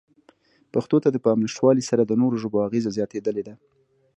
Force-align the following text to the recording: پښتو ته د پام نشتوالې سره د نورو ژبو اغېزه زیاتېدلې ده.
پښتو 0.73 0.97
ته 1.03 1.09
د 1.11 1.17
پام 1.25 1.37
نشتوالې 1.45 1.83
سره 1.89 2.03
د 2.05 2.11
نورو 2.21 2.35
ژبو 2.43 2.57
اغېزه 2.67 2.89
زیاتېدلې 2.97 3.43
ده. 3.47 3.53